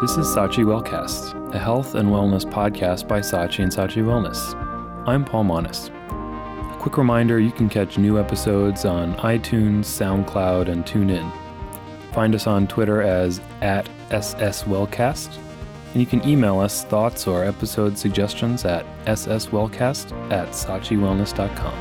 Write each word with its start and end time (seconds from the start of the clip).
This 0.00 0.16
is 0.16 0.28
Saatchi 0.28 0.64
Wellcast, 0.64 1.54
a 1.54 1.58
health 1.58 1.94
and 1.94 2.08
wellness 2.08 2.50
podcast 2.50 3.06
by 3.06 3.20
Saatchi 3.20 3.62
and 3.62 3.70
Saatchi 3.70 4.02
Wellness. 4.02 4.54
I'm 5.06 5.26
Paul 5.26 5.44
Monis. 5.44 5.90
A 6.74 6.78
quick 6.78 6.96
reminder 6.96 7.38
you 7.38 7.52
can 7.52 7.68
catch 7.68 7.98
new 7.98 8.18
episodes 8.18 8.86
on 8.86 9.14
iTunes, 9.16 9.80
SoundCloud, 9.80 10.68
and 10.68 10.86
TuneIn. 10.86 11.30
Find 12.14 12.34
us 12.34 12.46
on 12.46 12.66
Twitter 12.66 13.02
as 13.02 13.42
at 13.60 13.90
SSWellcast, 14.08 15.36
and 15.92 16.00
you 16.00 16.06
can 16.06 16.26
email 16.26 16.60
us 16.60 16.82
thoughts 16.84 17.26
or 17.26 17.44
episode 17.44 17.98
suggestions 17.98 18.64
at 18.64 18.86
sswellcast 19.04 20.32
at 20.32 20.48
saatchiwellness.com. 20.48 21.74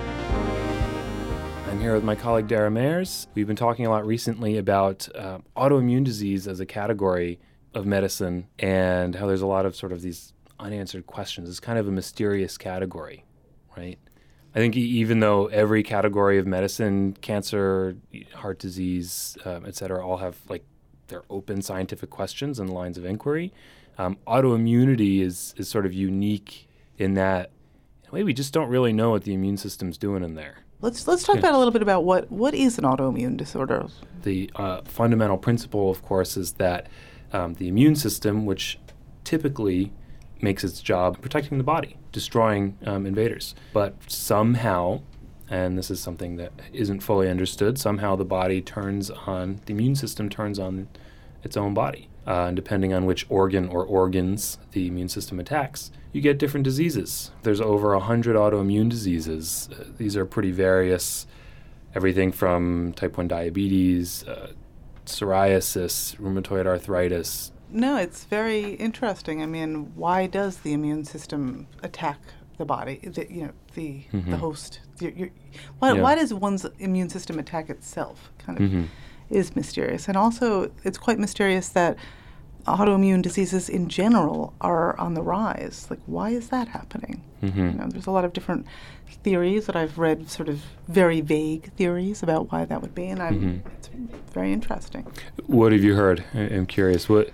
I'm 1.69 1.79
here 1.79 1.93
with 1.93 2.03
my 2.03 2.15
colleague 2.15 2.49
Dara 2.49 2.69
Mayers. 2.69 3.27
We've 3.33 3.47
been 3.47 3.55
talking 3.55 3.85
a 3.85 3.89
lot 3.89 4.05
recently 4.05 4.57
about 4.57 5.07
uh, 5.15 5.37
autoimmune 5.55 6.03
disease 6.03 6.49
as 6.49 6.59
a 6.59 6.65
category 6.65 7.39
of 7.73 7.85
medicine 7.85 8.47
and 8.57 9.15
how 9.15 9.27
there's 9.27 9.41
a 9.41 9.47
lot 9.47 9.65
of 9.65 9.75
sort 9.75 9.91
of 9.91 10.01
these 10.01 10.33
unanswered 10.59 11.05
questions. 11.05 11.47
It's 11.49 11.59
kind 11.59 11.77
of 11.79 11.87
a 11.87 11.91
mysterious 11.91 12.57
category, 12.57 13.25
right? 13.77 13.97
I 14.55 14.59
think 14.59 14.75
even 14.75 15.19
though 15.19 15.45
every 15.47 15.83
category 15.83 16.39
of 16.39 16.47
medicine, 16.47 17.13
cancer, 17.21 17.95
heart 18.33 18.57
disease, 18.59 19.37
um, 19.45 19.65
et 19.65 19.75
cetera, 19.75 20.05
all 20.05 20.17
have 20.17 20.37
like 20.49 20.63
their 21.07 21.23
open 21.29 21.61
scientific 21.61 22.09
questions 22.09 22.59
and 22.59 22.69
lines 22.69 22.97
of 22.97 23.05
inquiry, 23.05 23.53
um, 23.99 24.17
autoimmunity 24.27 25.21
is, 25.21 25.53
is 25.57 25.69
sort 25.69 25.85
of 25.85 25.93
unique 25.93 26.67
in 26.97 27.13
that 27.13 27.51
in 28.03 28.09
a 28.09 28.11
way 28.13 28.23
we 28.23 28.33
just 28.33 28.51
don't 28.53 28.69
really 28.69 28.91
know 28.91 29.11
what 29.11 29.23
the 29.23 29.33
immune 29.33 29.57
system's 29.57 29.97
doing 29.97 30.23
in 30.23 30.33
there. 30.33 30.57
Let's 30.81 31.07
let's 31.07 31.23
talk 31.23 31.35
Yeah. 31.35 31.41
about 31.41 31.53
a 31.53 31.57
little 31.57 31.73
bit 31.73 31.81
about 31.81 32.03
what 32.05 32.31
what 32.31 32.53
is 32.53 32.77
an 32.77 32.85
autoimmune 32.85 33.37
disorder. 33.37 33.85
The 34.23 34.49
uh, 34.55 34.81
fundamental 34.83 35.37
principle, 35.37 35.91
of 35.91 36.01
course, 36.01 36.37
is 36.37 36.53
that 36.53 36.87
um, 37.33 37.53
the 37.55 37.67
immune 37.67 37.95
system, 37.95 38.45
which 38.45 38.79
typically 39.23 39.91
makes 40.41 40.63
its 40.63 40.81
job 40.81 41.21
protecting 41.21 41.57
the 41.57 41.63
body, 41.63 41.97
destroying 42.11 42.77
um, 42.85 43.05
invaders, 43.05 43.55
but 43.73 43.93
somehow, 44.07 45.01
and 45.49 45.77
this 45.77 45.91
is 45.91 45.99
something 45.99 46.37
that 46.37 46.53
isn't 46.71 47.01
fully 47.01 47.29
understood, 47.29 47.77
somehow 47.77 48.15
the 48.15 48.25
body 48.25 48.61
turns 48.61 49.09
on 49.11 49.59
the 49.65 49.73
immune 49.73 49.95
system 49.95 50.29
turns 50.29 50.57
on 50.57 50.87
its 51.43 51.57
own 51.57 51.73
body, 51.73 52.07
uh, 52.25 52.45
and 52.47 52.55
depending 52.55 52.93
on 52.93 53.05
which 53.05 53.25
organ 53.29 53.67
or 53.67 53.83
organs 53.83 54.57
the 54.71 54.87
immune 54.87 55.09
system 55.09 55.39
attacks, 55.39 55.91
you 56.11 56.21
get 56.21 56.39
different 56.39 56.63
diseases. 56.63 57.31
There's 57.43 57.61
over 57.61 57.93
a 57.93 57.99
hundred 57.99 58.35
autoimmune 58.35 58.89
diseases. 58.89 59.69
Uh, 59.71 59.85
these 59.97 60.17
are 60.17 60.25
pretty 60.25 60.51
various 60.51 61.27
everything 61.95 62.31
from 62.31 62.93
type 62.93 63.17
1 63.17 63.27
diabetes, 63.27 64.23
uh, 64.27 64.51
psoriasis, 65.09 66.15
rheumatoid 66.17 66.65
arthritis. 66.65 67.51
No, 67.71 67.97
it's 67.97 68.23
very 68.25 68.73
interesting. 68.75 69.41
I 69.43 69.45
mean, 69.45 69.91
why 69.95 70.25
does 70.27 70.57
the 70.57 70.73
immune 70.73 71.05
system 71.05 71.67
attack 71.83 72.19
the 72.57 72.65
body? 72.65 72.99
The, 73.03 73.31
you 73.31 73.43
know, 73.43 73.51
the 73.75 74.03
the 74.11 74.37
host. 74.37 74.79
Your, 74.99 75.11
your, 75.11 75.29
why 75.79 75.93
Yeah. 75.93 76.01
why 76.01 76.15
does 76.15 76.33
one's 76.33 76.65
immune 76.79 77.09
system 77.09 77.37
attack 77.39 77.69
itself? 77.69 78.31
Kind 78.39 78.59
of 78.59 78.69
Mhm. 78.71 78.87
is 79.29 79.55
mysterious, 79.55 80.07
and 80.07 80.17
also 80.17 80.71
it's 80.83 80.97
quite 80.97 81.19
mysterious 81.19 81.69
that 81.69 81.95
autoimmune 82.69 83.21
diseases 83.21 83.69
in 83.69 83.89
general 83.89 84.53
are 84.61 84.97
on 84.99 85.13
the 85.13 85.21
rise. 85.21 85.87
Like, 85.89 85.99
why 86.05 86.29
is 86.29 86.49
that 86.49 86.67
happening? 86.69 87.21
Mhm. 87.43 87.55
You 87.73 87.77
know, 87.79 87.87
there's 87.87 88.07
a 88.07 88.11
lot 88.11 88.25
of 88.25 88.33
different 88.33 88.65
theories 89.23 89.65
that 89.65 89.75
I've 89.75 89.97
read, 89.97 90.29
sort 90.29 90.49
of 90.49 90.61
very 90.87 91.21
vague 91.21 91.71
theories 91.73 92.21
about 92.23 92.51
why 92.51 92.65
that 92.65 92.81
would 92.81 92.95
be, 92.95 93.07
and 93.07 93.21
I'm, 93.21 93.41
Mhm. 93.41 93.59
it's 93.77 93.89
very 94.33 94.53
interesting. 94.53 95.05
What 95.47 95.71
have 95.71 95.83
you 95.83 95.95
heard? 95.95 96.23
I- 96.33 96.39
I'm 96.55 96.65
curious. 96.65 97.09
What 97.09 97.31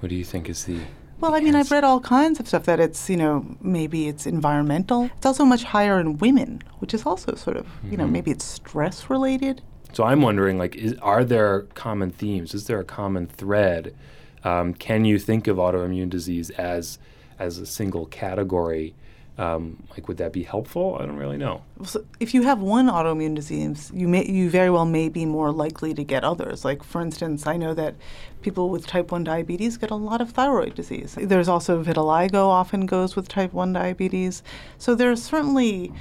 What 0.00 0.10
do 0.10 0.16
you 0.16 0.24
think 0.24 0.50
is 0.50 0.64
the 0.64 0.76
Well, 1.20 1.34
I 1.34 1.40
mean, 1.40 1.54
I've 1.54 1.70
read 1.70 1.84
all 1.84 2.00
kinds 2.00 2.38
of 2.40 2.46
stuff 2.48 2.64
that 2.64 2.78
it's, 2.78 3.08
you 3.08 3.16
know, 3.16 3.46
maybe 3.62 4.08
it's 4.08 4.26
environmental. 4.26 5.04
It's 5.16 5.24
also 5.24 5.46
much 5.46 5.64
higher 5.64 5.98
in 5.98 6.18
women, 6.18 6.60
which 6.80 6.92
is 6.92 7.06
also 7.06 7.34
sort 7.36 7.56
of, 7.56 7.66
you 7.90 7.96
know, 7.96 8.04
Mhm. 8.04 8.10
maybe 8.10 8.30
it's 8.30 8.44
stress 8.44 9.08
related. 9.08 9.62
So 9.92 10.04
I'm 10.04 10.20
wondering, 10.20 10.58
like, 10.58 10.74
is, 10.76 10.92
are 11.00 11.24
there 11.24 11.60
common 11.74 12.10
themes? 12.10 12.52
Is 12.52 12.66
there 12.66 12.80
a 12.80 12.84
common 12.84 13.26
thread? 13.26 13.94
Um, 14.44 14.74
can 14.74 15.04
you 15.04 15.18
think 15.18 15.46
of 15.46 15.56
autoimmune 15.56 16.10
disease 16.10 16.50
as 16.50 16.98
as 17.38 17.58
a 17.58 17.66
single 17.66 18.06
category? 18.06 18.94
Um, 19.36 19.82
like, 19.90 20.06
would 20.06 20.18
that 20.18 20.32
be 20.32 20.44
helpful? 20.44 20.96
I 21.00 21.06
don't 21.06 21.16
really 21.16 21.36
know. 21.36 21.62
So 21.84 22.04
if 22.20 22.34
you 22.34 22.42
have 22.42 22.60
one 22.60 22.86
autoimmune 22.86 23.34
disease, 23.34 23.90
you 23.92 24.06
may, 24.06 24.24
you 24.24 24.48
very 24.48 24.70
well 24.70 24.84
may 24.84 25.08
be 25.08 25.26
more 25.26 25.50
likely 25.50 25.92
to 25.94 26.04
get 26.04 26.22
others. 26.22 26.64
Like, 26.64 26.84
for 26.84 27.00
instance, 27.00 27.44
I 27.44 27.56
know 27.56 27.74
that 27.74 27.96
people 28.42 28.70
with 28.70 28.86
type 28.86 29.10
1 29.10 29.24
diabetes 29.24 29.76
get 29.76 29.90
a 29.90 29.96
lot 29.96 30.20
of 30.20 30.30
thyroid 30.30 30.76
disease. 30.76 31.16
There's 31.20 31.48
also 31.48 31.82
vitiligo 31.82 32.46
often 32.46 32.86
goes 32.86 33.16
with 33.16 33.26
type 33.26 33.52
1 33.52 33.72
diabetes. 33.72 34.44
So 34.78 34.94
there's 34.94 35.20
certainly, 35.20 35.92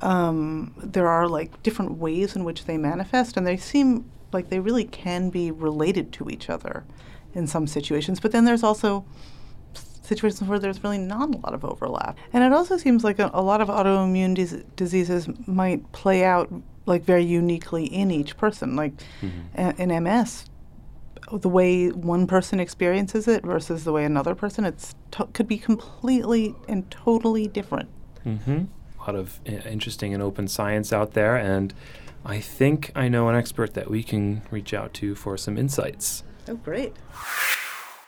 um, 0.00 0.72
there 0.76 1.08
are 1.08 1.26
like 1.26 1.60
different 1.64 1.98
ways 1.98 2.36
in 2.36 2.44
which 2.44 2.66
they 2.66 2.76
manifest, 2.76 3.36
and 3.36 3.44
they 3.44 3.56
seem 3.56 4.08
like 4.32 4.48
they 4.48 4.60
really 4.60 4.84
can 4.84 5.30
be 5.30 5.50
related 5.50 6.12
to 6.12 6.30
each 6.30 6.48
other 6.48 6.84
in 7.36 7.46
some 7.46 7.66
situations. 7.66 8.18
But 8.18 8.32
then 8.32 8.44
there's 8.44 8.62
also 8.62 9.04
situations 10.02 10.48
where 10.48 10.58
there's 10.58 10.82
really 10.82 10.98
not 10.98 11.34
a 11.34 11.38
lot 11.38 11.52
of 11.54 11.64
overlap. 11.64 12.16
And 12.32 12.42
it 12.42 12.52
also 12.52 12.76
seems 12.76 13.04
like 13.04 13.18
a, 13.18 13.30
a 13.34 13.42
lot 13.42 13.60
of 13.60 13.68
autoimmune 13.68 14.34
dis- 14.34 14.62
diseases 14.76 15.28
might 15.46 15.90
play 15.92 16.24
out 16.24 16.52
like 16.86 17.02
very 17.04 17.24
uniquely 17.24 17.84
in 17.84 18.10
each 18.10 18.36
person. 18.36 18.76
Like 18.76 18.92
a- 19.56 19.74
in 19.80 19.90
MS, 20.04 20.46
the 21.32 21.48
way 21.48 21.88
one 21.90 22.26
person 22.26 22.60
experiences 22.60 23.26
it 23.28 23.44
versus 23.44 23.84
the 23.84 23.92
way 23.92 24.04
another 24.04 24.34
person, 24.34 24.64
it's 24.64 24.94
to- 25.12 25.26
could 25.26 25.48
be 25.48 25.58
completely 25.58 26.54
and 26.68 26.88
totally 26.90 27.48
different. 27.48 27.88
Mm-hmm. 28.24 28.64
A 28.98 29.00
lot 29.00 29.16
of 29.16 29.40
uh, 29.46 29.52
interesting 29.68 30.14
and 30.14 30.22
open 30.22 30.48
science 30.48 30.92
out 30.92 31.12
there, 31.14 31.36
and 31.36 31.74
I 32.24 32.40
think 32.40 32.90
I 32.94 33.08
know 33.08 33.28
an 33.28 33.36
expert 33.36 33.74
that 33.74 33.90
we 33.90 34.02
can 34.02 34.42
reach 34.50 34.72
out 34.72 34.94
to 34.94 35.14
for 35.14 35.36
some 35.36 35.58
insights. 35.58 36.22
Oh, 36.48 36.54
great. 36.54 36.94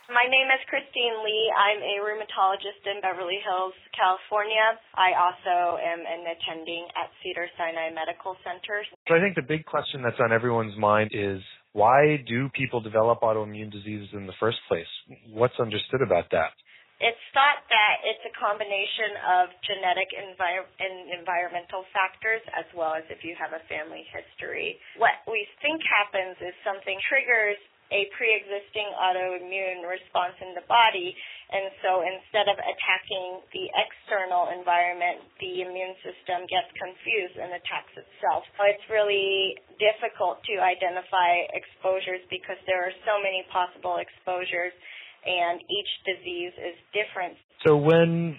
My 0.07 0.25
name 0.25 0.47
is 0.47 0.63
Christine 0.71 1.21
Lee. 1.21 1.51
I'm 1.51 1.83
a 1.83 1.95
rheumatologist 2.01 2.81
in 2.87 3.03
Beverly 3.03 3.37
Hills, 3.43 3.75
California. 3.93 4.79
I 4.95 5.11
also 5.13 5.77
am 5.77 6.01
an 6.01 6.23
attending 6.23 6.87
at 6.95 7.11
Cedar 7.21 7.51
Sinai 7.59 7.91
Medical 7.91 8.39
Center. 8.41 8.81
So 9.05 9.13
I 9.13 9.19
think 9.19 9.35
the 9.35 9.45
big 9.45 9.67
question 9.67 10.01
that's 10.01 10.17
on 10.23 10.31
everyone's 10.31 10.73
mind 10.79 11.11
is 11.13 11.43
why 11.73 12.23
do 12.25 12.49
people 12.55 12.79
develop 12.79 13.21
autoimmune 13.21 13.69
diseases 13.69 14.09
in 14.15 14.25
the 14.25 14.33
first 14.39 14.57
place? 14.71 14.89
What's 15.29 15.59
understood 15.59 16.01
about 16.01 16.31
that? 16.31 16.55
It's 16.99 17.23
thought 17.31 17.63
that 17.71 17.95
it's 18.03 18.23
a 18.27 18.33
combination 18.35 19.15
of 19.39 19.55
genetic 19.63 20.11
envir- 20.11 20.67
and 20.83 21.15
environmental 21.15 21.87
factors 21.95 22.43
as 22.51 22.67
well 22.75 22.91
as 22.91 23.07
if 23.07 23.23
you 23.23 23.39
have 23.39 23.55
a 23.55 23.63
family 23.71 24.03
history. 24.11 24.75
What 24.99 25.15
we 25.23 25.47
think 25.63 25.79
happens 25.87 26.35
is 26.43 26.51
something 26.67 26.99
triggers 27.07 27.55
a 27.89 28.09
pre-existing 28.17 28.87
autoimmune 28.97 29.85
response 29.85 30.37
in 30.41 30.53
the 30.53 30.65
body 30.69 31.15
and 31.49 31.73
so 31.81 32.05
instead 32.05 32.45
of 32.45 32.61
attacking 32.61 33.41
the 33.57 33.65
external 33.73 34.53
environment, 34.53 35.25
the 35.41 35.65
immune 35.65 35.97
system 36.05 36.45
gets 36.45 36.69
confused 36.77 37.41
and 37.41 37.57
attacks 37.57 37.89
itself. 37.97 38.45
So 38.53 38.69
it's 38.69 38.85
really 38.85 39.57
difficult 39.81 40.45
to 40.45 40.61
identify 40.61 41.49
exposures 41.49 42.21
because 42.29 42.61
there 42.69 42.85
are 42.85 42.93
so 43.01 43.17
many 43.17 43.41
possible 43.49 43.97
exposures 43.97 44.77
and 45.25 45.57
each 45.57 45.91
disease 46.05 46.53
is 46.53 46.77
different. 46.93 47.33
So 47.65 47.81
when 47.81 48.37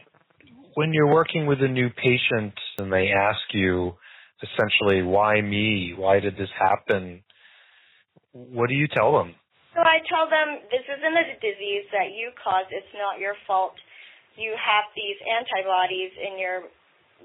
when 0.79 0.95
you're 0.95 1.11
working 1.11 1.51
with 1.51 1.59
a 1.67 1.69
new 1.69 1.91
patient 1.91 2.55
and 2.79 2.95
they 2.95 3.11
ask 3.11 3.43
you 3.51 3.99
essentially 4.39 5.03
why 5.03 5.43
me? 5.43 5.99
Why 5.99 6.21
did 6.23 6.39
this 6.39 6.49
happen? 6.55 7.27
What 8.31 8.71
do 8.71 8.79
you 8.79 8.87
tell 8.87 9.19
them? 9.19 9.35
I 9.87 10.03
tell 10.09 10.29
them 10.29 10.61
this 10.69 10.85
isn't 10.85 11.17
a 11.17 11.37
disease 11.41 11.87
that 11.93 12.13
you 12.13 12.33
caused, 12.37 12.73
it's 12.73 12.95
not 12.97 13.21
your 13.21 13.37
fault. 13.47 13.77
You 14.37 14.55
have 14.57 14.89
these 14.95 15.19
antibodies 15.25 16.13
in 16.17 16.39
your 16.39 16.69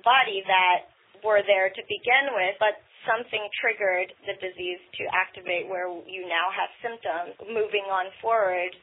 body 0.03 0.43
that 0.45 0.91
were 1.23 1.41
there 1.47 1.71
to 1.71 1.81
begin 1.87 2.35
with, 2.35 2.55
but 2.59 2.77
something 3.07 3.45
triggered 3.61 4.11
the 4.25 4.35
disease 4.41 4.81
to 4.99 5.03
activate 5.13 5.69
where 5.69 5.87
you 6.05 6.25
now 6.27 6.49
have 6.51 6.69
symptoms. 6.81 7.37
Moving 7.45 7.85
on 7.87 8.09
forward, 8.19 8.73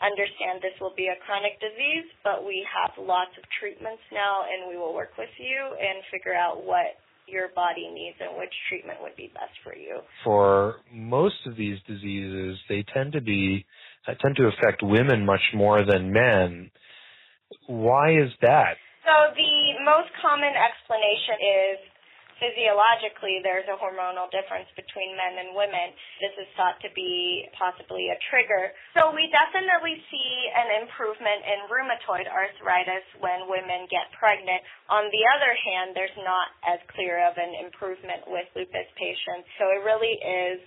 understand 0.00 0.60
this 0.60 0.76
will 0.80 0.94
be 0.96 1.08
a 1.08 1.18
chronic 1.24 1.56
disease, 1.60 2.08
but 2.22 2.44
we 2.44 2.64
have 2.68 2.92
lots 3.00 3.32
of 3.36 3.44
treatments 3.60 4.04
now 4.12 4.44
and 4.48 4.68
we 4.68 4.76
will 4.76 4.92
work 4.92 5.16
with 5.16 5.32
you 5.40 5.60
and 5.76 6.04
figure 6.12 6.36
out 6.36 6.64
what 6.64 7.00
your 7.30 7.48
body 7.54 7.88
needs 7.92 8.16
and 8.20 8.36
which 8.38 8.52
treatment 8.68 8.98
would 9.02 9.16
be 9.16 9.30
best 9.34 9.54
for 9.64 9.74
you. 9.74 10.00
For 10.24 10.76
most 10.92 11.46
of 11.46 11.56
these 11.56 11.78
diseases, 11.86 12.58
they 12.68 12.84
tend 12.94 13.12
to 13.12 13.20
be 13.20 13.64
uh, 14.08 14.14
tend 14.20 14.36
to 14.36 14.48
affect 14.48 14.82
women 14.82 15.24
much 15.24 15.44
more 15.54 15.84
than 15.84 16.12
men. 16.12 16.70
Why 17.66 18.12
is 18.12 18.30
that? 18.42 18.74
So 19.04 19.34
the 19.34 19.84
most 19.84 20.08
common 20.22 20.52
explanation 20.54 21.36
is 21.40 21.89
physiologically 22.40 23.44
there's 23.44 23.68
a 23.68 23.76
hormonal 23.78 24.26
difference 24.32 24.66
between 24.74 25.14
men 25.14 25.38
and 25.38 25.54
women. 25.54 25.92
This 26.18 26.34
is 26.40 26.48
thought 26.56 26.80
to 26.82 26.90
be 26.96 27.46
possibly 27.54 28.10
a 28.10 28.18
trigger. 28.32 28.72
So 28.96 29.12
we 29.12 29.28
definitely 29.30 30.00
see 30.08 30.32
an 30.56 30.82
improvement 30.82 31.44
in 31.44 31.68
rheumatoid 31.68 32.26
arthritis 32.26 33.06
when 33.20 33.46
women 33.46 33.86
get 33.92 34.08
pregnant. 34.16 34.64
On 34.88 35.06
the 35.12 35.24
other 35.36 35.52
hand, 35.52 35.94
there's 35.94 36.18
not 36.24 36.48
as 36.66 36.80
clear 36.96 37.20
of 37.22 37.36
an 37.36 37.52
improvement 37.60 38.26
with 38.26 38.48
lupus 38.56 38.88
patients. 38.96 39.46
So 39.60 39.68
it 39.70 39.84
really 39.84 40.16
is 40.18 40.58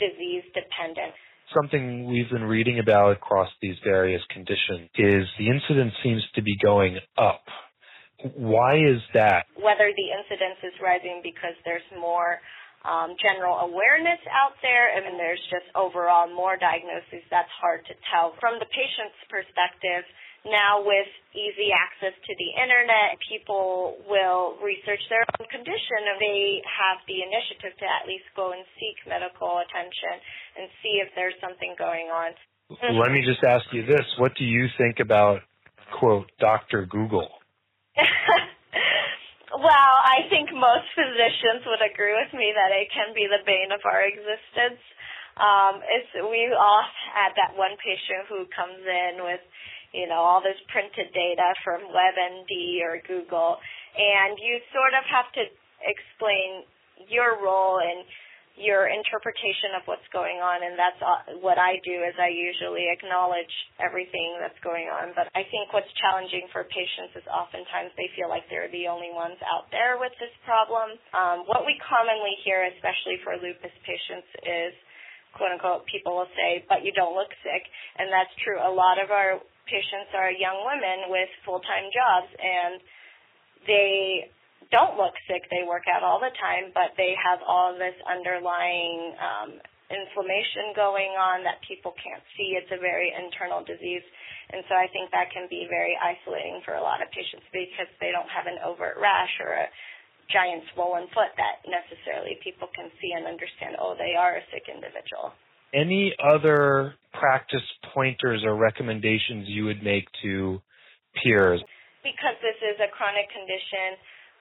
disease 0.00 0.44
dependent 0.56 1.14
something 1.54 2.10
we've 2.10 2.28
been 2.30 2.42
reading 2.42 2.80
about 2.80 3.12
across 3.12 3.48
these 3.62 3.76
various 3.84 4.22
conditions 4.32 4.90
is 4.98 5.24
the 5.38 5.46
incidence 5.46 5.92
seems 6.02 6.22
to 6.34 6.42
be 6.42 6.56
going 6.60 6.98
up 7.16 7.44
why 8.34 8.80
is 8.80 9.02
that? 9.14 9.46
Whether 9.54 9.92
the 9.94 10.08
incidence 10.10 10.58
is 10.64 10.74
rising 10.82 11.20
because 11.22 11.54
there's 11.64 11.86
more 11.94 12.40
um, 12.86 13.18
general 13.18 13.66
awareness 13.66 14.22
out 14.30 14.54
there 14.62 14.94
and 14.94 15.18
there's 15.18 15.42
just 15.50 15.66
overall 15.74 16.30
more 16.30 16.54
diagnoses, 16.56 17.26
that's 17.30 17.50
hard 17.58 17.82
to 17.90 17.94
tell. 18.10 18.38
From 18.38 18.62
the 18.62 18.68
patient's 18.70 19.18
perspective, 19.26 20.06
now 20.46 20.78
with 20.78 21.10
easy 21.34 21.74
access 21.74 22.14
to 22.14 22.32
the 22.38 22.50
internet, 22.54 23.18
people 23.26 23.98
will 24.06 24.54
research 24.62 25.02
their 25.10 25.26
own 25.38 25.46
condition 25.50 26.00
and 26.06 26.18
they 26.22 26.62
have 26.62 27.02
the 27.10 27.26
initiative 27.26 27.74
to 27.74 27.86
at 27.86 28.06
least 28.06 28.30
go 28.38 28.54
and 28.54 28.62
seek 28.78 28.94
medical 29.10 29.58
attention 29.58 30.14
and 30.54 30.70
see 30.78 31.02
if 31.02 31.10
there's 31.18 31.34
something 31.42 31.74
going 31.74 32.14
on. 32.14 32.30
Let 32.70 33.10
me 33.10 33.22
just 33.26 33.42
ask 33.42 33.66
you 33.74 33.86
this. 33.86 34.06
What 34.18 34.34
do 34.38 34.44
you 34.44 34.66
think 34.78 34.98
about, 35.02 35.42
quote, 35.98 36.30
Dr. 36.38 36.86
Google? 36.86 37.28
well, 39.56 39.94
I 40.04 40.28
think 40.28 40.52
most 40.52 40.88
physicians 40.92 41.64
would 41.64 41.80
agree 41.80 42.12
with 42.12 42.32
me 42.36 42.52
that 42.52 42.72
it 42.76 42.92
can 42.92 43.16
be 43.16 43.24
the 43.24 43.40
bane 43.48 43.72
of 43.72 43.80
our 43.88 44.04
existence. 44.04 44.80
Um, 45.36 45.84
it's 45.84 46.08
we 46.16 46.48
all 46.52 46.84
had 47.12 47.36
that 47.36 47.56
one 47.56 47.76
patient 47.80 48.24
who 48.28 48.48
comes 48.52 48.80
in 48.80 49.20
with, 49.20 49.44
you 49.92 50.08
know, 50.08 50.20
all 50.20 50.40
this 50.40 50.56
printed 50.72 51.12
data 51.12 51.52
from 51.60 51.92
WebMD 51.92 52.80
or 52.84 53.00
Google, 53.04 53.60
and 53.96 54.40
you 54.40 54.60
sort 54.72 54.96
of 54.96 55.04
have 55.08 55.28
to 55.36 55.44
explain 55.84 56.64
your 57.08 57.36
role 57.44 57.80
and 57.84 58.04
your 58.56 58.88
interpretation 58.88 59.76
of 59.76 59.84
what's 59.84 60.08
going 60.16 60.40
on 60.40 60.64
and 60.64 60.80
that's 60.80 61.00
what 61.44 61.60
I 61.60 61.76
do 61.84 61.92
is 62.08 62.16
I 62.16 62.32
usually 62.32 62.88
acknowledge 62.88 63.52
everything 63.76 64.40
that's 64.40 64.56
going 64.64 64.88
on. 64.88 65.12
But 65.12 65.28
I 65.36 65.44
think 65.52 65.76
what's 65.76 65.88
challenging 66.00 66.48
for 66.56 66.64
patients 66.64 67.20
is 67.20 67.24
oftentimes 67.28 67.92
they 68.00 68.08
feel 68.16 68.32
like 68.32 68.48
they're 68.48 68.72
the 68.72 68.88
only 68.88 69.12
ones 69.12 69.36
out 69.44 69.68
there 69.68 70.00
with 70.00 70.16
this 70.16 70.32
problem. 70.48 70.96
Um, 71.12 71.44
what 71.44 71.68
we 71.68 71.76
commonly 71.84 72.32
hear 72.48 72.64
especially 72.72 73.20
for 73.20 73.36
lupus 73.36 73.76
patients 73.84 74.28
is 74.40 74.72
quote 75.36 75.52
unquote 75.52 75.84
people 75.92 76.16
will 76.16 76.32
say 76.32 76.64
but 76.64 76.80
you 76.80 76.96
don't 76.96 77.12
look 77.12 77.30
sick. 77.44 77.62
And 78.00 78.08
that's 78.08 78.32
true. 78.40 78.56
A 78.56 78.72
lot 78.72 78.96
of 78.96 79.12
our 79.12 79.36
patients 79.68 80.16
are 80.16 80.32
young 80.32 80.64
women 80.64 81.12
with 81.12 81.28
full-time 81.44 81.92
jobs 81.92 82.32
and 82.40 82.80
they 83.68 84.32
don't 84.70 84.98
look 84.98 85.14
sick. 85.30 85.46
They 85.50 85.62
work 85.66 85.86
out 85.86 86.02
all 86.02 86.18
the 86.18 86.32
time, 86.40 86.74
but 86.74 86.96
they 86.96 87.14
have 87.18 87.40
all 87.46 87.74
this 87.74 87.94
underlying 88.06 89.14
um, 89.18 89.50
inflammation 89.90 90.74
going 90.74 91.14
on 91.14 91.46
that 91.46 91.62
people 91.62 91.94
can't 91.98 92.22
see. 92.34 92.58
It's 92.58 92.70
a 92.74 92.80
very 92.80 93.14
internal 93.14 93.62
disease. 93.62 94.02
And 94.50 94.62
so 94.70 94.78
I 94.78 94.86
think 94.90 95.10
that 95.10 95.30
can 95.34 95.50
be 95.50 95.66
very 95.66 95.98
isolating 95.98 96.62
for 96.62 96.78
a 96.78 96.82
lot 96.82 97.02
of 97.02 97.10
patients 97.10 97.46
because 97.50 97.90
they 97.98 98.14
don't 98.14 98.30
have 98.30 98.46
an 98.46 98.62
overt 98.62 98.98
rash 98.98 99.34
or 99.42 99.54
a 99.54 99.66
giant 100.30 100.62
swollen 100.74 101.06
foot 101.14 101.30
that 101.38 101.62
necessarily 101.66 102.38
people 102.42 102.66
can 102.74 102.90
see 102.98 103.14
and 103.14 103.26
understand, 103.26 103.78
oh, 103.78 103.94
they 103.94 104.18
are 104.18 104.38
a 104.38 104.44
sick 104.50 104.66
individual. 104.66 105.34
Any 105.74 106.14
other 106.22 106.94
practice 107.14 107.64
pointers 107.94 108.42
or 108.46 108.54
recommendations 108.54 109.50
you 109.50 109.66
would 109.66 109.82
make 109.82 110.06
to 110.22 110.62
peers? 111.22 111.62
Because 112.02 112.38
this 112.38 112.58
is 112.62 112.78
a 112.78 112.90
chronic 112.94 113.26
condition, 113.34 113.98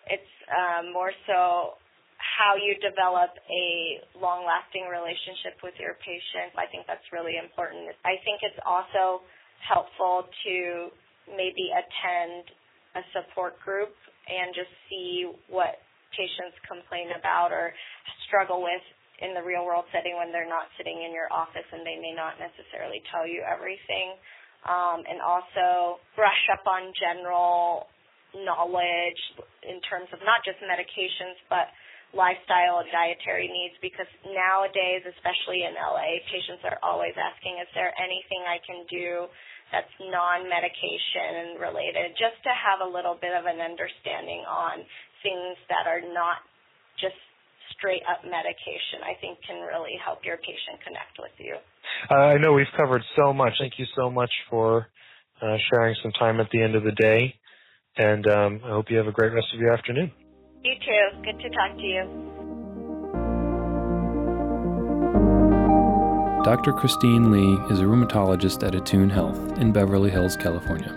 it's 0.07 0.34
um, 0.50 0.94
more 0.94 1.12
so 1.25 1.78
how 2.18 2.56
you 2.57 2.75
develop 2.81 3.31
a 3.48 3.68
long 4.18 4.48
lasting 4.48 4.88
relationship 4.88 5.60
with 5.62 5.75
your 5.78 6.00
patient. 6.02 6.56
I 6.57 6.66
think 6.69 6.88
that's 6.88 7.06
really 7.13 7.38
important. 7.38 7.92
I 8.04 8.18
think 8.24 8.42
it's 8.42 8.60
also 8.66 9.22
helpful 9.62 10.25
to 10.48 10.56
maybe 11.30 11.74
attend 11.74 12.46
a 12.96 13.04
support 13.12 13.60
group 13.62 13.92
and 14.25 14.56
just 14.56 14.72
see 14.90 15.30
what 15.52 15.81
patients 16.16 16.56
complain 16.66 17.12
about 17.18 17.52
or 17.52 17.75
struggle 18.28 18.63
with 18.63 18.84
in 19.19 19.36
the 19.36 19.44
real 19.44 19.63
world 19.63 19.88
setting 19.92 20.16
when 20.19 20.31
they're 20.31 20.50
not 20.50 20.68
sitting 20.75 21.04
in 21.04 21.12
your 21.12 21.31
office 21.31 21.68
and 21.72 21.84
they 21.88 21.96
may 22.00 22.12
not 22.12 22.36
necessarily 22.40 23.00
tell 23.12 23.28
you 23.28 23.44
everything. 23.44 24.16
Um, 24.66 25.06
and 25.06 25.22
also 25.22 26.02
brush 26.18 26.42
up 26.50 26.66
on 26.66 26.90
general 26.98 27.86
knowledge 28.33 29.22
in 29.63 29.77
terms 29.86 30.10
of 30.12 30.19
not 30.25 30.42
just 30.42 30.57
medications, 30.63 31.38
but 31.48 31.69
lifestyle 32.16 32.80
and 32.80 32.89
dietary 32.95 33.51
needs 33.51 33.75
because 33.83 34.07
nowadays, 34.24 35.04
especially 35.04 35.68
in 35.68 35.75
LA, 35.75 36.24
patients 36.31 36.63
are 36.63 36.80
always 36.80 37.13
asking, 37.19 37.60
is 37.60 37.69
there 37.75 37.92
anything 38.00 38.42
I 38.48 38.57
can 38.63 38.88
do 38.88 39.27
that's 39.74 39.92
non-medication 40.00 41.60
related 41.60 42.16
just 42.16 42.38
to 42.48 42.51
have 42.54 42.86
a 42.86 42.89
little 42.89 43.18
bit 43.19 43.36
of 43.36 43.50
an 43.50 43.60
understanding 43.60 44.45
on 44.48 44.86
things 45.25 45.57
that 45.68 45.89
are 45.89 46.01
not 46.01 46.39
just 47.01 47.18
straight 47.75 48.04
up 48.07 48.24
medication, 48.24 49.04
I 49.04 49.19
think 49.19 49.42
can 49.44 49.60
really 49.68 50.00
help 50.00 50.24
your 50.24 50.38
patient 50.38 50.80
connect 50.86 51.19
with 51.19 51.36
you. 51.39 51.60
Uh, 52.10 52.36
I 52.36 52.38
know 52.38 52.54
we've 52.54 52.71
covered 52.78 53.01
so 53.16 53.33
much. 53.33 53.54
Thank 53.60 53.74
you 53.78 53.86
so 53.95 54.10
much 54.10 54.31
for 54.50 54.88
uh, 55.42 55.57
sharing 55.69 55.95
some 56.01 56.12
time 56.13 56.39
at 56.39 56.48
the 56.51 56.62
end 56.62 56.75
of 56.75 56.83
the 56.83 56.94
day. 56.94 57.36
And 57.97 58.27
um, 58.27 58.62
I 58.65 58.69
hope 58.69 58.89
you 58.89 58.97
have 58.97 59.07
a 59.07 59.12
great 59.12 59.31
rest 59.33 59.47
of 59.53 59.59
your 59.59 59.71
afternoon. 59.71 60.12
You 60.63 60.74
too. 60.75 61.21
Good 61.24 61.39
to 61.39 61.50
talk 61.50 61.77
to 61.77 61.83
you. 61.83 62.25
Dr. 66.44 66.74
Christine 66.74 67.31
Lee 67.31 67.57
is 67.74 67.80
a 67.80 67.83
rheumatologist 67.83 68.68
at 68.68 68.75
Attune 68.75 69.09
Health 69.09 69.57
in 69.57 69.71
Beverly 69.71 70.12
Hills, 70.12 70.36
California. 70.36 70.92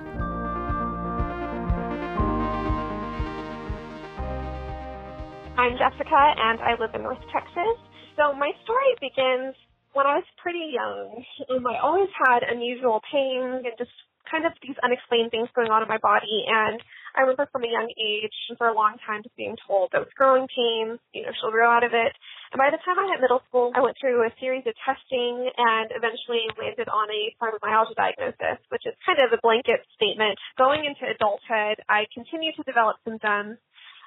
I'm 5.57 5.73
Jessica, 5.79 6.35
and 6.37 6.61
I 6.61 6.77
live 6.79 6.91
in 6.95 7.03
North 7.03 7.23
Texas. 7.33 7.77
So 8.17 8.35
my 8.35 8.51
story 8.65 8.93
begins 9.01 9.55
when 9.93 10.07
I 10.07 10.17
was 10.17 10.25
pretty 10.43 10.73
young. 10.73 11.25
Um, 11.49 11.67
I 11.67 11.79
always 11.83 12.11
had 12.27 12.43
unusual 12.43 13.01
pain 13.11 13.63
and 13.65 13.73
just 13.79 13.91
kind 14.31 14.47
of 14.47 14.53
these 14.63 14.77
unexplained 14.85 15.33
things 15.33 15.49
going 15.57 15.73
on 15.73 15.83
in 15.83 15.89
my 15.89 15.99
body. 15.99 16.45
And 16.47 16.79
I 17.17 17.25
remember 17.25 17.49
from 17.51 17.65
a 17.65 17.73
young 17.73 17.89
age, 17.97 18.37
and 18.49 18.57
for 18.57 18.69
a 18.69 18.77
long 18.77 19.01
time, 19.03 19.25
just 19.25 19.35
being 19.35 19.57
told 19.67 19.91
that 19.91 20.05
was 20.05 20.13
growing 20.15 20.47
pains, 20.47 21.01
you 21.13 21.25
know, 21.25 21.33
she'll 21.41 21.51
grow 21.51 21.67
out 21.67 21.83
of 21.83 21.97
it. 21.97 22.13
And 22.53 22.59
by 22.61 22.71
the 22.71 22.81
time 22.85 23.01
I 23.01 23.09
hit 23.11 23.21
middle 23.21 23.43
school, 23.49 23.73
I 23.75 23.81
went 23.81 23.97
through 24.01 24.23
a 24.25 24.31
series 24.41 24.65
of 24.69 24.77
testing 24.85 25.51
and 25.57 25.91
eventually 25.93 26.49
landed 26.57 26.89
on 26.89 27.09
a 27.11 27.35
fibromyalgia 27.41 27.97
diagnosis, 27.97 28.61
which 28.69 28.85
is 28.87 28.95
kind 29.05 29.19
of 29.21 29.33
a 29.33 29.41
blanket 29.43 29.85
statement. 29.97 30.39
Going 30.57 30.85
into 30.85 31.09
adulthood, 31.09 31.81
I 31.89 32.07
continued 32.13 32.57
to 32.57 32.65
develop 32.65 32.97
symptoms. 33.05 33.59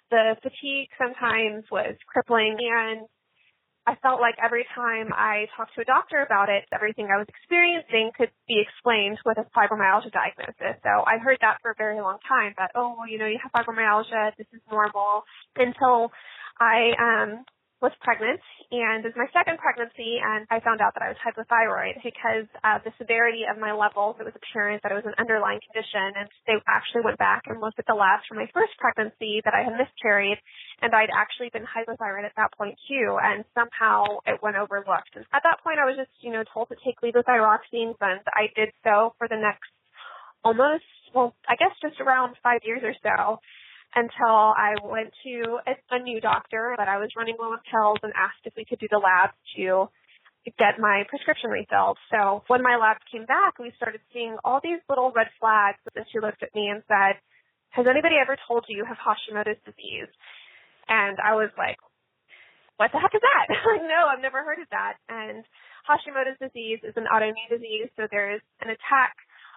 The 0.10 0.36
fatigue 0.44 0.92
sometimes 0.98 1.66
was 1.72 1.96
crippling 2.08 2.58
and 2.60 3.08
I 3.88 3.96
felt 3.96 4.22
like 4.22 4.36
every 4.38 4.66
time 4.76 5.10
I 5.12 5.48
talked 5.58 5.74
to 5.76 5.82
a 5.82 5.86
doctor 5.86 6.22
about 6.22 6.50
it, 6.50 6.66
everything 6.72 7.10
I 7.10 7.18
was 7.18 7.28
experiencing 7.28 8.12
could 8.16 8.30
be 8.48 8.62
explained 8.62 9.18
with 9.26 9.38
a 9.40 9.46
fibromyalgia 9.58 10.12
diagnosis. 10.14 10.78
So 10.84 11.02
I 11.02 11.18
heard 11.18 11.38
that 11.42 11.58
for 11.62 11.72
a 11.72 11.76
very 11.76 12.00
long 12.00 12.18
time 12.28 12.54
that, 12.58 12.72
oh, 12.76 12.96
well, 12.98 13.10
you 13.10 13.18
know, 13.18 13.26
you 13.26 13.40
have 13.42 13.52
fibromyalgia, 13.52 14.38
this 14.38 14.48
is 14.54 14.62
normal, 14.70 15.24
until 15.56 16.12
I 16.60 16.94
um, 17.02 17.46
was 17.82 17.92
pregnant 18.06 18.40
and 18.70 19.02
it 19.02 19.10
was 19.10 19.18
my 19.18 19.26
second 19.34 19.58
pregnancy 19.58 20.22
and 20.22 20.46
I 20.54 20.62
found 20.62 20.86
out 20.86 20.94
that 20.94 21.02
I 21.02 21.10
was 21.10 21.18
hypothyroid 21.18 21.98
because 22.06 22.46
of 22.62 22.86
the 22.86 22.94
severity 23.02 23.50
of 23.50 23.58
my 23.58 23.74
levels. 23.74 24.22
It 24.22 24.30
was 24.30 24.38
apparent 24.38 24.86
that 24.86 24.94
it 24.94 25.02
was 25.02 25.10
an 25.10 25.18
underlying 25.18 25.60
condition 25.66 26.14
and 26.14 26.30
they 26.46 26.62
actually 26.70 27.02
went 27.02 27.18
back 27.18 27.50
and 27.50 27.58
looked 27.58 27.82
at 27.82 27.90
the 27.90 27.98
labs 27.98 28.22
from 28.30 28.38
my 28.38 28.46
first 28.54 28.78
pregnancy 28.78 29.42
that 29.44 29.58
I 29.58 29.66
had 29.66 29.74
miscarried 29.74 30.38
and 30.86 30.94
I'd 30.94 31.10
actually 31.10 31.50
been 31.50 31.66
hypothyroid 31.66 32.24
at 32.24 32.38
that 32.38 32.54
point 32.54 32.78
too 32.86 33.18
and 33.18 33.42
somehow 33.58 34.22
it 34.30 34.38
went 34.46 34.62
overlooked. 34.62 35.18
And 35.18 35.26
at 35.34 35.42
that 35.42 35.66
point 35.66 35.82
I 35.82 35.90
was 35.90 35.98
just, 35.98 36.14
you 36.22 36.30
know, 36.30 36.46
told 36.54 36.70
to 36.70 36.78
take 36.86 37.02
levothyroxine 37.02 37.98
and 37.98 38.22
I 38.30 38.54
did 38.54 38.70
so 38.86 39.18
for 39.18 39.26
the 39.26 39.42
next 39.42 39.74
almost, 40.46 40.86
well, 41.18 41.34
I 41.50 41.58
guess 41.58 41.74
just 41.82 42.00
around 42.00 42.38
five 42.46 42.62
years 42.64 42.86
or 42.86 42.94
so 43.02 43.42
until 43.96 44.56
I 44.56 44.76
went 44.84 45.12
to 45.24 45.60
a, 45.68 45.74
a 45.96 46.00
new 46.00 46.22
doctor, 46.22 46.76
but 46.78 46.88
I 46.88 46.98
was 46.98 47.10
running 47.18 47.36
low 47.40 47.52
on 47.52 47.60
pills 47.70 48.00
and 48.04 48.14
asked 48.16 48.46
if 48.46 48.54
we 48.56 48.66
could 48.66 48.80
do 48.80 48.88
the 48.90 48.98
labs 48.98 49.36
to 49.58 49.88
get 50.58 50.80
my 50.80 51.04
prescription 51.10 51.52
refilled. 51.52 51.98
So 52.10 52.44
when 52.48 52.64
my 52.64 52.78
labs 52.78 53.04
came 53.12 53.26
back, 53.26 53.60
we 53.60 53.72
started 53.78 54.02
seeing 54.14 54.38
all 54.44 54.60
these 54.64 54.82
little 54.90 55.12
red 55.14 55.28
flags. 55.40 55.78
And 55.96 56.06
she 56.12 56.20
looked 56.20 56.42
at 56.42 56.56
me 56.56 56.72
and 56.72 56.82
said, 56.88 57.22
has 57.72 57.86
anybody 57.88 58.16
ever 58.20 58.36
told 58.48 58.66
you 58.68 58.78
you 58.78 58.86
have 58.86 58.98
Hashimoto's 58.98 59.62
disease? 59.64 60.10
And 60.90 61.20
I 61.24 61.36
was 61.36 61.52
like, 61.58 61.78
what 62.82 62.90
the 62.92 63.00
heck 63.00 63.14
is 63.14 63.22
that? 63.22 63.46
no, 63.86 64.10
I've 64.10 64.24
never 64.24 64.42
heard 64.44 64.60
of 64.60 64.68
that. 64.74 64.98
And 65.08 65.46
Hashimoto's 65.86 66.40
disease 66.42 66.82
is 66.82 66.98
an 66.98 67.06
autoimmune 67.06 67.52
disease, 67.52 67.94
so 67.96 68.10
there 68.10 68.34
is 68.34 68.42
an 68.62 68.74
attack 68.74 69.14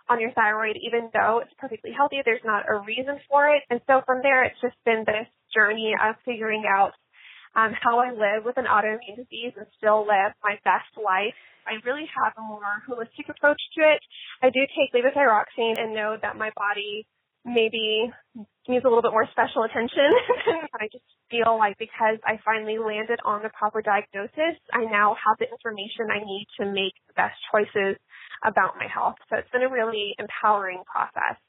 on 0.08 0.20
your 0.20 0.32
thyroid, 0.32 0.76
even 0.76 1.11
though 1.12 1.40
it's 1.42 1.52
perfectly 1.58 1.90
healthy. 1.96 2.20
There's 2.25 2.44
not 2.44 2.64
a 2.68 2.78
reason 2.84 3.18
for 3.28 3.49
it. 3.49 3.62
And 3.70 3.80
so 3.87 4.02
from 4.04 4.20
there, 4.23 4.44
it's 4.44 4.61
just 4.61 4.76
been 4.84 5.04
this 5.06 5.28
journey 5.54 5.94
of 5.96 6.16
figuring 6.25 6.64
out 6.68 6.92
um, 7.56 7.73
how 7.80 7.99
I 7.99 8.11
live 8.11 8.44
with 8.44 8.58
an 8.58 8.66
autoimmune 8.66 9.16
disease 9.16 9.54
and 9.56 9.66
still 9.78 10.02
live 10.02 10.34
my 10.42 10.58
best 10.64 10.90
life. 10.99 11.38
I 11.64 11.80
really 11.87 12.04
have 12.12 12.34
a 12.37 12.42
more 12.42 12.82
holistic 12.84 13.30
approach 13.30 13.61
to 13.78 13.80
it. 13.80 14.00
I 14.42 14.50
do 14.50 14.61
take 14.76 14.92
levothyroxine 14.92 15.80
and 15.80 15.94
know 15.94 16.16
that 16.20 16.37
my 16.37 16.50
body 16.56 17.06
maybe 17.44 18.11
needs 18.68 18.84
a 18.84 18.88
little 18.88 19.02
bit 19.02 19.12
more 19.12 19.28
special 19.30 19.64
attention. 19.64 20.08
I 20.80 20.88
just 20.90 21.04
feel 21.30 21.56
like 21.56 21.76
because 21.78 22.18
I 22.25 22.40
finally 22.44 22.78
landed 22.78 23.20
on 23.25 23.42
the 23.42 23.50
proper 23.50 23.82
diagnosis, 23.82 24.56
I 24.73 24.84
now 24.84 25.16
have 25.16 25.37
the 25.38 25.49
information 25.49 26.08
I 26.08 26.25
need 26.25 26.49
to 26.61 26.66
make 26.66 26.96
the 27.08 27.14
best 27.16 27.37
choices 27.52 27.96
about 28.44 28.76
my 28.78 28.86
health. 28.86 29.16
So 29.28 29.36
it's 29.36 29.50
been 29.50 29.62
a 29.62 29.72
really 29.72 30.14
empowering 30.18 30.82
process. 30.86 31.40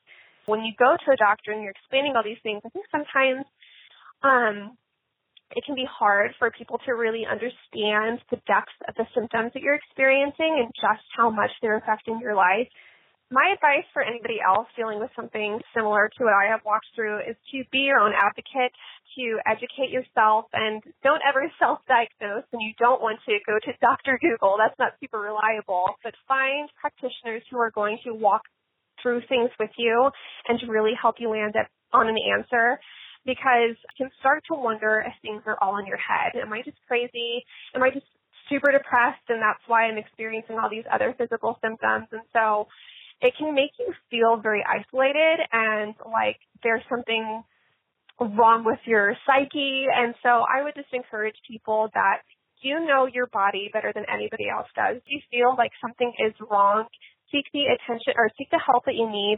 When 0.45 0.61
you 0.61 0.73
go 0.77 0.95
to 0.95 1.11
a 1.11 1.17
doctor 1.17 1.51
and 1.51 1.61
you're 1.61 1.75
explaining 1.75 2.13
all 2.15 2.23
these 2.23 2.41
things, 2.43 2.61
I 2.65 2.69
think 2.69 2.85
sometimes 2.91 3.45
um, 4.23 4.77
it 5.51 5.63
can 5.65 5.75
be 5.75 5.85
hard 5.85 6.31
for 6.39 6.49
people 6.51 6.79
to 6.85 6.93
really 6.93 7.25
understand 7.25 8.21
the 8.29 8.37
depth 8.47 8.73
of 8.87 8.95
the 8.95 9.05
symptoms 9.13 9.51
that 9.53 9.61
you're 9.61 9.75
experiencing 9.75 10.57
and 10.61 10.71
just 10.75 11.05
how 11.15 11.29
much 11.29 11.51
they're 11.61 11.77
affecting 11.77 12.19
your 12.19 12.35
life. 12.35 12.67
My 13.35 13.51
advice 13.51 13.83
for 13.91 13.99
anybody 13.99 14.39
else 14.39 14.63
dealing 14.79 15.03
with 15.03 15.11
something 15.11 15.59
similar 15.75 16.07
to 16.07 16.23
what 16.23 16.31
I 16.31 16.47
have 16.47 16.63
walked 16.63 16.87
through 16.95 17.19
is 17.19 17.35
to 17.51 17.67
be 17.67 17.83
your 17.83 17.99
own 17.99 18.15
advocate, 18.15 18.71
to 19.19 19.25
educate 19.43 19.91
yourself, 19.91 20.47
and 20.55 20.79
don't 21.03 21.19
ever 21.27 21.43
self-diagnose. 21.59 22.47
And 22.55 22.63
you 22.63 22.71
don't 22.79 23.03
want 23.03 23.19
to 23.27 23.35
go 23.43 23.59
to 23.59 23.71
Dr. 23.83 24.15
Google. 24.23 24.55
That's 24.55 24.79
not 24.79 24.95
super 25.03 25.19
reliable. 25.19 25.99
But 25.99 26.15
find 26.31 26.71
practitioners 26.79 27.43
who 27.51 27.59
are 27.59 27.75
going 27.75 27.99
to 28.07 28.15
walk 28.15 28.47
through 29.03 29.19
things 29.27 29.51
with 29.59 29.75
you 29.75 30.07
and 30.47 30.55
to 30.63 30.71
really 30.71 30.95
help 30.95 31.19
you 31.19 31.27
land 31.27 31.59
up 31.59 31.67
on 31.91 32.07
an 32.07 32.15
answer 32.15 32.79
because 33.27 33.75
you 33.99 34.07
can 34.07 34.11
start 34.23 34.47
to 34.47 34.55
wonder 34.55 35.03
if 35.05 35.11
things 35.19 35.43
are 35.45 35.59
all 35.59 35.75
in 35.75 35.85
your 35.85 35.99
head. 35.99 36.39
Am 36.39 36.53
I 36.53 36.61
just 36.63 36.79
crazy? 36.87 37.43
Am 37.75 37.83
I 37.83 37.91
just 37.91 38.07
super 38.47 38.71
depressed 38.71 39.27
and 39.27 39.43
that's 39.43 39.59
why 39.67 39.91
I'm 39.91 39.97
experiencing 39.97 40.55
all 40.55 40.69
these 40.69 40.87
other 40.87 41.13
physical 41.17 41.59
symptoms? 41.59 42.07
And 42.15 42.23
so 42.31 42.71
it 43.21 43.33
can 43.37 43.55
make 43.55 43.71
you 43.79 43.93
feel 44.09 44.37
very 44.41 44.63
isolated 44.63 45.39
and 45.51 45.95
like 46.05 46.37
there's 46.63 46.83
something 46.89 47.43
wrong 48.19 48.63
with 48.65 48.79
your 48.85 49.15
psyche. 49.25 49.85
And 49.93 50.15
so 50.23 50.43
I 50.47 50.63
would 50.63 50.75
just 50.75 50.93
encourage 50.93 51.35
people 51.47 51.89
that 51.93 52.21
you 52.61 52.85
know 52.85 53.07
your 53.11 53.27
body 53.27 53.69
better 53.71 53.91
than 53.93 54.05
anybody 54.11 54.49
else 54.49 54.67
does. 54.75 54.97
If 54.97 55.03
you 55.07 55.21
feel 55.29 55.55
like 55.57 55.71
something 55.81 56.11
is 56.19 56.33
wrong, 56.49 56.85
seek 57.31 57.45
the 57.53 57.65
attention 57.67 58.13
or 58.17 58.29
seek 58.37 58.49
the 58.51 58.61
help 58.65 58.85
that 58.85 58.95
you 58.95 59.09
need. 59.09 59.37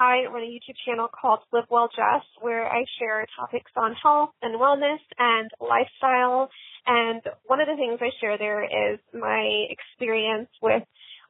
I 0.00 0.26
run 0.26 0.42
a 0.42 0.46
YouTube 0.46 0.74
channel 0.84 1.08
called 1.08 1.40
Live 1.52 1.70
Well 1.70 1.88
Just 1.94 2.26
where 2.40 2.66
I 2.66 2.84
share 2.98 3.24
topics 3.38 3.70
on 3.76 3.94
health 4.02 4.30
and 4.42 4.58
wellness 4.58 4.98
and 5.18 5.48
lifestyle. 5.60 6.50
And 6.86 7.22
one 7.46 7.60
of 7.60 7.68
the 7.68 7.76
things 7.76 8.00
I 8.02 8.10
share 8.20 8.36
there 8.36 8.64
is 8.64 8.98
my 9.14 9.66
experience 9.70 10.48
with 10.60 10.82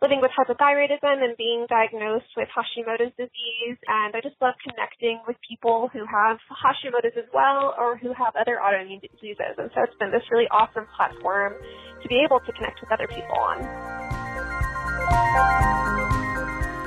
living 0.02 0.20
with 0.20 0.32
hypothyroidism 0.36 1.22
and 1.22 1.36
being 1.38 1.64
diagnosed 1.68 2.26
with 2.36 2.48
Hashimoto's 2.50 3.14
disease. 3.16 3.78
And 3.86 4.14
I 4.16 4.20
just 4.20 4.34
love 4.42 4.54
connecting 4.68 5.20
with 5.28 5.36
people 5.48 5.88
who 5.92 6.00
have 6.00 6.38
Hashimoto's 6.50 7.16
as 7.16 7.30
well 7.32 7.74
or 7.78 7.96
who 7.96 8.12
have 8.12 8.34
other 8.34 8.58
autoimmune 8.60 9.00
diseases. 9.00 9.54
And 9.56 9.70
so 9.74 9.82
it's 9.84 9.94
been 10.00 10.10
this 10.10 10.24
really 10.30 10.48
awesome 10.50 10.86
platform 10.96 11.54
to 12.02 12.08
be 12.08 12.20
able 12.26 12.40
to 12.40 12.52
connect 12.52 12.80
with 12.80 12.90
other 12.90 13.06
people 13.06 13.38
on. 13.38 13.62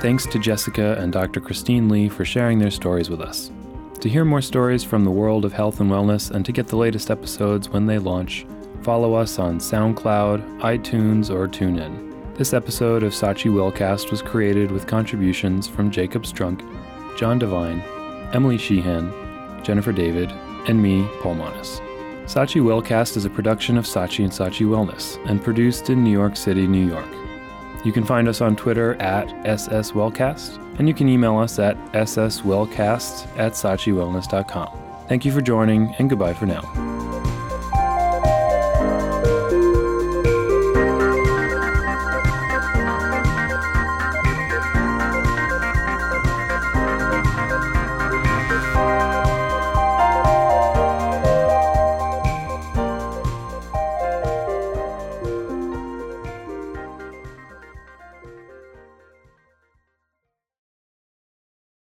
Thanks 0.02 0.26
to 0.26 0.38
Jessica 0.38 0.96
and 1.00 1.10
Dr. 1.10 1.40
Christine 1.40 1.88
Lee 1.88 2.10
for 2.10 2.26
sharing 2.26 2.58
their 2.58 2.70
stories 2.70 3.08
with 3.08 3.22
us. 3.22 3.50
To 4.00 4.10
hear 4.10 4.26
more 4.26 4.42
stories 4.42 4.84
from 4.84 5.04
the 5.04 5.10
world 5.10 5.46
of 5.46 5.54
health 5.54 5.80
and 5.80 5.90
wellness 5.90 6.30
and 6.30 6.44
to 6.44 6.52
get 6.52 6.68
the 6.68 6.76
latest 6.76 7.10
episodes 7.10 7.70
when 7.70 7.86
they 7.86 7.98
launch, 7.98 8.44
follow 8.82 9.14
us 9.14 9.38
on 9.38 9.58
SoundCloud, 9.58 10.60
iTunes, 10.60 11.30
or 11.30 11.48
TuneIn. 11.48 12.15
This 12.36 12.52
episode 12.52 13.02
of 13.02 13.14
Saatchi 13.14 13.50
Wellcast 13.50 14.10
was 14.10 14.20
created 14.20 14.70
with 14.70 14.86
contributions 14.86 15.66
from 15.66 15.90
Jacob 15.90 16.24
Strunk, 16.24 16.60
John 17.16 17.38
Devine, 17.38 17.80
Emily 18.34 18.58
Sheehan, 18.58 19.10
Jennifer 19.64 19.90
David, 19.90 20.30
and 20.68 20.82
me, 20.82 21.08
Paul 21.22 21.36
Monis. 21.36 21.80
Saatchi 22.26 22.60
Wellcast 22.60 23.16
is 23.16 23.24
a 23.24 23.30
production 23.30 23.78
of 23.78 23.86
Saatchi 23.86 24.22
and 24.22 24.30
Saatchi 24.30 24.66
Wellness 24.66 25.18
and 25.26 25.42
produced 25.42 25.88
in 25.88 26.04
New 26.04 26.10
York 26.10 26.36
City, 26.36 26.66
New 26.66 26.86
York. 26.86 27.08
You 27.86 27.92
can 27.92 28.04
find 28.04 28.28
us 28.28 28.42
on 28.42 28.54
Twitter 28.54 29.00
at 29.00 29.28
SSWellcast, 29.46 30.78
and 30.78 30.86
you 30.86 30.92
can 30.92 31.08
email 31.08 31.38
us 31.38 31.58
at 31.58 31.78
sswellcast 31.92 33.38
at 33.38 33.52
saatchiwellness.com. 33.52 35.06
Thank 35.08 35.24
you 35.24 35.32
for 35.32 35.40
joining, 35.40 35.94
and 35.98 36.10
goodbye 36.10 36.34
for 36.34 36.44
now. 36.44 36.95